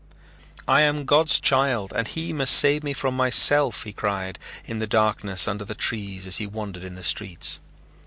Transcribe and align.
"I 0.67 0.81
am 0.81 1.05
God's 1.05 1.39
child 1.39 1.93
and 1.95 2.07
he 2.07 2.33
must 2.33 2.55
save 2.57 2.83
me 2.83 2.91
from 2.91 3.15
myself," 3.15 3.83
he 3.83 3.93
cried, 3.93 4.39
in 4.65 4.79
the 4.79 4.87
darkness 4.87 5.47
under 5.47 5.63
the 5.63 5.75
trees 5.75 6.25
as 6.25 6.37
he 6.37 6.47
wandered 6.47 6.83
in 6.83 6.95
the 6.95 7.03
streets. 7.03 7.59